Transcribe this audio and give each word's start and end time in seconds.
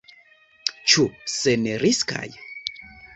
Ĉu 0.93 1.05
senriskaj? 1.33 2.25